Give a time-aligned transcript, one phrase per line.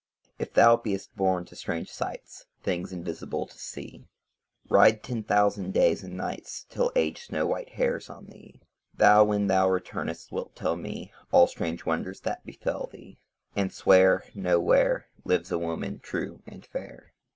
[0.39, 4.07] If thou be'st born to strange sights, Things invisible to see,
[4.67, 8.59] Ride ten thousand days and nights Till Age snow white hairs on thee;
[8.95, 13.19] Thou, when thou return'st wilt tell me All strange wonders that befell thee,
[13.55, 17.13] And swear No where Lives a woman true and fair.